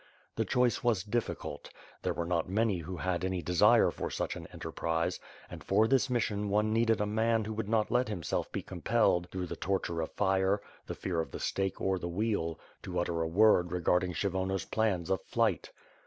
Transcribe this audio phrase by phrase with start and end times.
[0.35, 1.69] The choice was difficult.
[2.01, 6.09] There were not many who had any desire for such an enterprise, and for this
[6.09, 10.01] mission one needed a man who would not let himself be compelled through the torture
[10.01, 14.13] of fire, the fear of the stake or the wheel, to utter a word regarding
[14.13, 15.71] Kshyvonos' plans of flight.